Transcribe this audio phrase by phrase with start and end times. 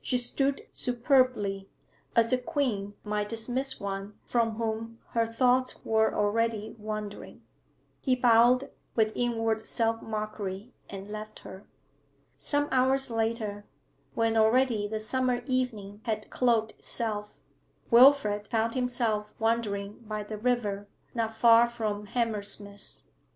[0.00, 1.68] She stood superbly,
[2.14, 7.42] as a queen might dismiss one from whom her thoughts were already wandering.
[8.00, 11.66] He bowed, with inward self mockery, and left her.
[12.38, 13.64] Some hours later,
[14.14, 17.40] when already the summer evening had cloaked itself,
[17.90, 20.86] Wilfrid found himself wandering by the river,
[21.16, 23.02] not far from Hammersmith.